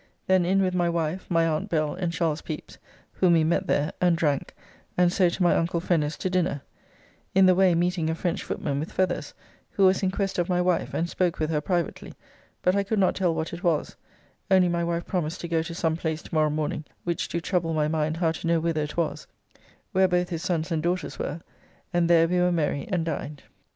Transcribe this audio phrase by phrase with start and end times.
[0.25, 2.79] Then in with my wife, my aunt Bell and Charles Pepys,
[3.13, 4.55] whom we met there, and drank,
[4.97, 6.63] and so to my uncle Fenner's to dinner
[7.35, 9.35] (in the way meeting a French footman with feathers,
[9.69, 12.13] who was in quest of my wife, and spoke with her privately,
[12.63, 13.95] but I could not tell what it was,
[14.49, 17.75] only my wife promised to go to some place to morrow morning, which do trouble
[17.75, 19.27] my mind how to know whither it was),
[19.91, 21.41] where both his sons and daughters were,
[21.93, 23.43] and there we were merry and dined.